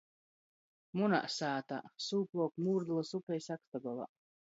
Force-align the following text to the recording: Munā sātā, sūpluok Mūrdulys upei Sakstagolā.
Munā 0.99 1.19
sātā, 1.33 1.77
sūpluok 2.05 2.57
Mūrdulys 2.69 3.13
upei 3.19 3.39
Sakstagolā. 3.49 4.09